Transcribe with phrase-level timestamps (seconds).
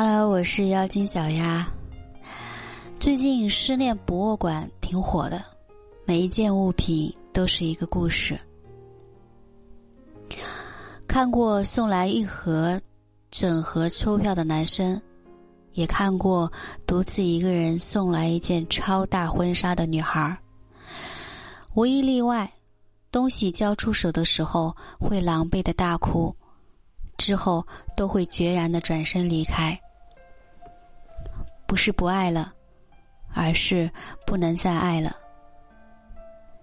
[0.00, 1.68] Hello，我是妖精小丫。
[3.00, 5.42] 最近失恋博物馆挺火的，
[6.04, 8.38] 每一件物品都是一个故事。
[11.08, 12.80] 看过送来一盒
[13.32, 15.02] 整盒抽票的男生，
[15.72, 16.48] 也看过
[16.86, 20.38] 独自一个人送来一件超大婚纱的女孩。
[21.74, 22.48] 唯一例外，
[23.10, 26.32] 东西交出手的时候会狼狈的大哭。
[27.16, 29.76] 之后都会决然的转身离开，
[31.68, 32.54] 不是不爱了，
[33.34, 33.90] 而是
[34.26, 35.14] 不能再爱了。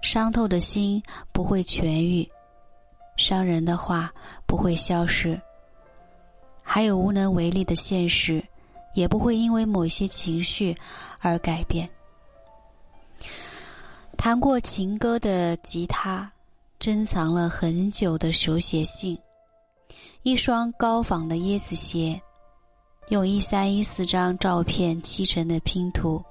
[0.00, 1.02] 伤透的心
[1.32, 2.26] 不会痊愈，
[3.16, 4.12] 伤人的话
[4.46, 5.38] 不会消失，
[6.62, 8.40] 还有无能为力的现实，
[8.94, 10.72] 也不会因为某些情绪
[11.18, 11.90] 而改变。
[14.16, 16.30] 弹过情歌的吉他，
[16.78, 19.18] 珍藏了很久的手写信。
[20.22, 22.22] 一双高仿的椰子鞋，
[23.08, 26.22] 用一三一四张照片砌成的拼图。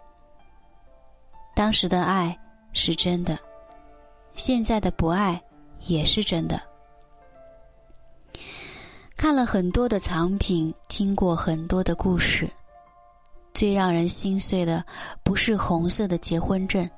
[1.55, 2.37] 当时的爱
[2.73, 3.37] 是真的，
[4.35, 5.39] 现在的不爱
[5.85, 6.61] 也是真的。
[9.15, 12.49] 看了很多的藏品，听过很多的故事，
[13.53, 14.83] 最让人心碎的
[15.23, 16.89] 不是红色的结婚证，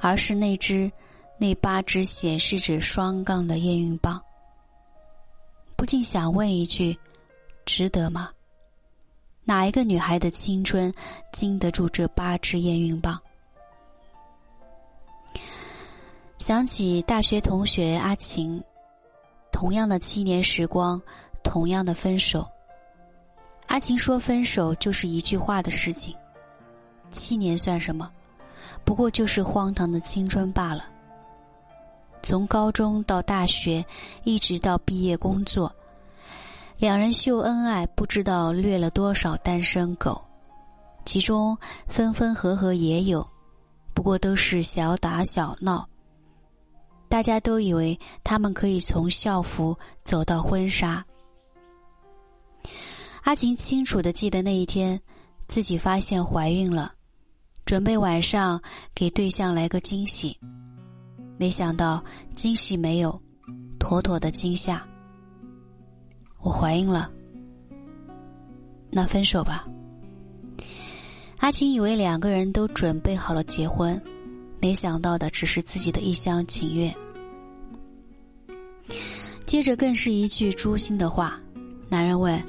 [0.00, 0.90] 而是那只
[1.38, 4.20] 那八只显示着双杠的验孕棒。
[5.76, 6.98] 不禁想问一句：
[7.64, 8.30] 值得吗？
[9.44, 10.92] 哪一个女孩的青春
[11.32, 13.18] 经得住这八支验孕棒？
[16.38, 18.62] 想起大学同学阿晴，
[19.52, 21.00] 同样的七年时光，
[21.42, 22.46] 同样的分手。
[23.66, 26.14] 阿晴说：“分手就是一句话的事情，
[27.10, 28.10] 七年算什么？
[28.84, 30.86] 不过就是荒唐的青春罢了。”
[32.22, 33.84] 从高中到大学，
[34.24, 35.74] 一直到毕业工作，
[36.76, 40.20] 两人秀恩爱，不知道虐了多少单身狗。
[41.04, 43.26] 其中分分合合也有，
[43.94, 45.86] 不过都是小打小闹。
[47.08, 51.04] 大家都以为他们可以从校服走到婚纱。
[53.22, 55.00] 阿晴清楚的记得那一天，
[55.46, 56.92] 自己发现怀孕了，
[57.64, 58.60] 准备晚上
[58.94, 60.38] 给对象来个惊喜。
[61.38, 63.20] 没想到惊喜没有，
[63.78, 64.84] 妥妥的惊吓。
[66.44, 67.10] 我怀孕了，
[68.90, 69.66] 那分手吧。
[71.38, 73.98] 阿琴以为两个人都准备好了结婚，
[74.60, 76.94] 没想到的只是自己的一厢情愿。
[79.46, 81.40] 接着更是一句诛心的话。
[81.88, 82.42] 男人问：“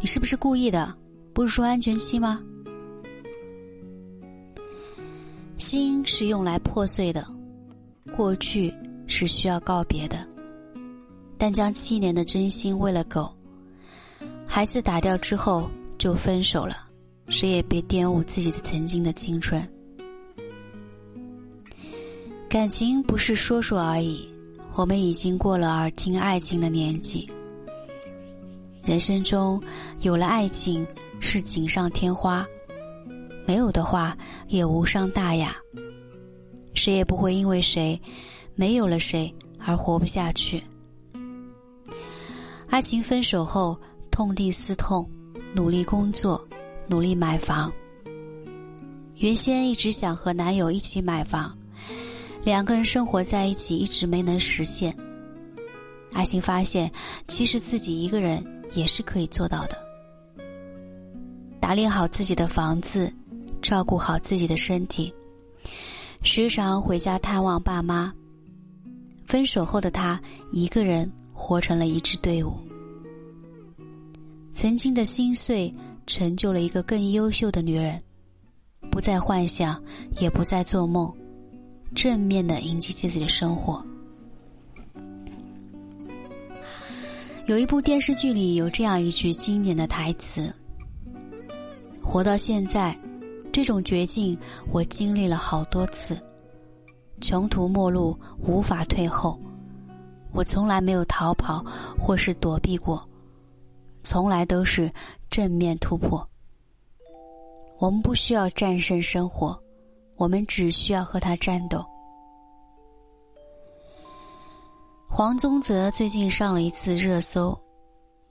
[0.00, 0.94] 你是不是故意的？
[1.32, 2.42] 不是说安全期吗？”
[5.56, 7.26] 心是用来破碎的。
[8.14, 8.74] 过去
[9.06, 10.26] 是需要告别的，
[11.42, 13.28] 但将七年的真心喂了狗，
[14.46, 16.86] 孩子打掉之后就分手了，
[17.26, 19.60] 谁也别玷污自己的曾经的青春。
[22.48, 24.24] 感情不是说说而已，
[24.74, 27.28] 我们已经过了耳听爱情的年纪。
[28.84, 29.60] 人生中
[30.02, 30.86] 有了爱情
[31.18, 32.46] 是锦上添花，
[33.44, 34.16] 没有的话
[34.46, 35.56] 也无伤大雅。
[36.74, 38.00] 谁也不会因为谁
[38.54, 40.62] 没有了谁而活不下去。
[42.72, 43.78] 阿晴分手后
[44.10, 45.06] 痛定思痛，
[45.54, 46.42] 努力工作，
[46.88, 47.70] 努力买房。
[49.16, 51.54] 原先一直想和男友一起买房，
[52.42, 54.96] 两个人生活在一起一直没能实现。
[56.14, 56.90] 阿晴发现，
[57.28, 59.76] 其实自己一个人也是可以做到的。
[61.60, 63.12] 打理好自己的房子，
[63.60, 65.12] 照顾好自己的身体。
[66.22, 68.10] 时常回家探望爸妈。
[69.26, 70.18] 分手后的他，
[70.52, 71.10] 一个人
[71.44, 72.56] 活成了一支队伍。
[74.52, 75.74] 曾经的心碎，
[76.06, 78.00] 成就了一个更优秀的女人。
[78.92, 79.82] 不再幻想，
[80.20, 81.12] 也不再做梦，
[81.96, 83.84] 正面的迎接自己的生活。
[87.46, 90.54] 有一部电视剧里有这样一句经典的台词
[92.00, 92.96] ：“活到现在。”
[93.52, 94.38] 这种绝境，
[94.70, 96.16] 我经历了好多次。
[97.20, 99.38] 穷途末路，无法退后。
[100.32, 101.64] 我从来没有逃跑
[101.98, 103.06] 或是躲避过，
[104.02, 104.90] 从来都是
[105.30, 106.26] 正面突破。
[107.78, 109.60] 我们不需要战胜生活，
[110.16, 111.84] 我们只需要和他战斗。
[115.08, 117.58] 黄宗泽最近上了一次热搜，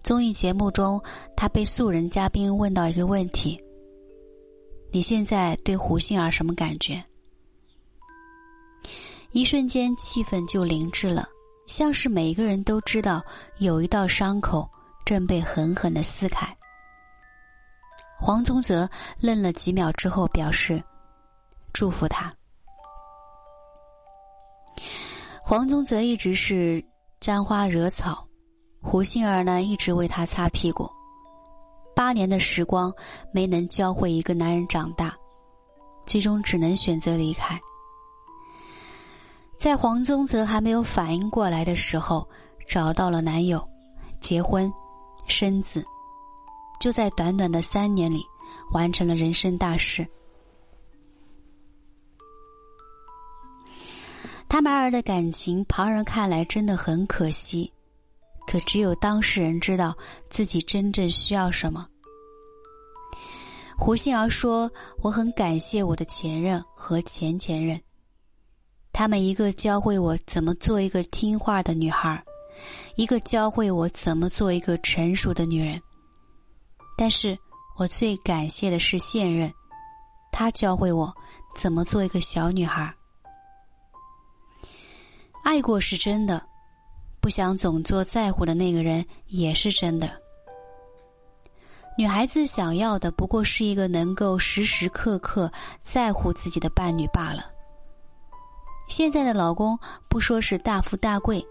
[0.02, 1.00] 综艺节目中，
[1.36, 3.62] 他被素人嘉宾问到一个问题。
[4.92, 7.04] 你现在对胡杏儿什么感觉？
[9.32, 11.30] 一瞬间气氛就凝滞了，
[11.72, 13.24] 像是每一个人都知道
[13.60, 14.70] 有一道伤口
[15.06, 16.46] 正被狠狠的撕开。
[18.20, 18.88] 黄宗泽
[19.22, 20.84] 愣了几秒之后，表示
[21.72, 22.32] 祝福他。
[25.42, 26.84] 黄宗泽一直是
[27.22, 28.28] 沾花惹草，
[28.82, 30.92] 胡杏儿呢一直为他擦屁股。
[31.96, 32.94] 八年的时光
[33.34, 35.16] 没能教会一个男人长大，
[36.06, 37.58] 最终只能选择离开。
[39.62, 42.28] 在黄宗泽还没有反应过来的时候，
[42.68, 43.64] 找到了男友，
[44.20, 44.74] 结婚，
[45.28, 45.86] 生子，
[46.80, 48.26] 就在短短的三年里，
[48.74, 50.04] 完成了人生大事。
[54.50, 57.72] 他们二的感情，旁人看来真的很可惜，
[58.48, 59.96] 可只有当事人知道
[60.28, 61.88] 自己真正需要什么。
[63.78, 64.72] 胡杏儿说
[65.04, 67.80] ：“我很感谢我的前任和前前任，
[69.02, 72.24] 他们一个教会我怎么做一个听话的女孩，
[72.98, 75.82] 一个教会我怎么做一个成熟的女人。
[76.96, 77.36] 但是
[77.78, 79.52] 我最感谢的是现任，
[80.32, 81.12] 他教会我
[81.56, 82.94] 怎么做一个小女孩。”
[85.44, 86.40] 爱过是真的，
[87.20, 90.12] 不想总做在乎的那个人也是真的。
[91.98, 97.51] 女孩子想要的不过是一个能够时时刻刻在乎自己的伴侣罢了。
[98.92, 99.80] 现在的老公
[100.10, 101.42] 不说是大富大贵，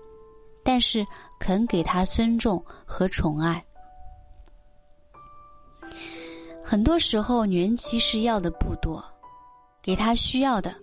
[0.63, 1.03] 但是
[1.39, 3.65] 肯给她尊重和宠爱。
[6.63, 9.03] 很多时候，女人其实要的不多，
[9.81, 10.75] 给她需要的，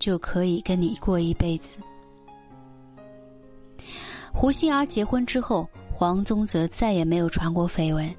[0.00, 1.78] 就可以跟你过一辈子。
[4.34, 5.64] 胡杏儿结婚之后，
[5.94, 8.12] 黄宗泽再也没有传过绯闻。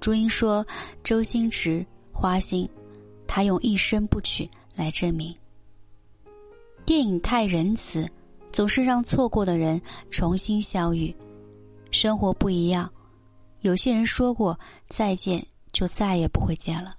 [0.00, 0.66] 朱茵说
[1.04, 2.68] ：“周星驰花心，
[3.28, 5.32] 他用一生不娶来证明。
[6.94, 8.08] 电影太仁慈，
[8.52, 11.12] 总是让错过的人重新相遇。
[11.90, 12.88] 生活不一样，
[13.62, 14.56] 有些人说过
[14.88, 16.94] 再见，就再也不会见了。”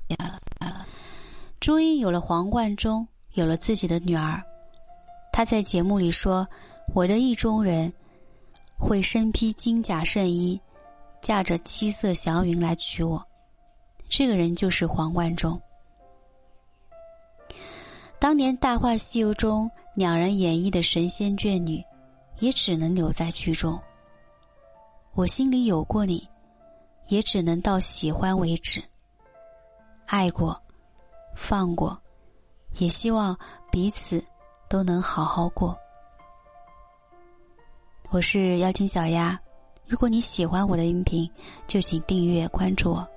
[1.61, 4.43] 朱茵有了黄贯中，有了自己的女儿。
[5.31, 6.45] 她在节目里说。
[6.93, 7.91] 我的意中人，
[8.77, 10.59] 会身披金甲圣衣，
[11.21, 13.25] 驾着七色祥云来娶我。
[14.09, 15.57] 这个人就是黄贯中。
[18.25, 21.79] 当年《大话西游》中两人演绎的神仙眷侣，
[22.39, 23.79] 也只能留在剧中。
[25.13, 26.27] 我心里有过你，
[27.07, 28.83] 也只能到喜欢为止。
[30.07, 30.59] 爱过，
[31.35, 31.95] 放过，
[32.79, 33.37] 也希望
[33.71, 34.25] 彼此
[34.67, 35.77] 都能好好过。
[38.09, 39.39] 我是妖精小丫，
[39.85, 41.29] 如果你喜欢我的音频，
[41.67, 43.07] 就请订阅关注我。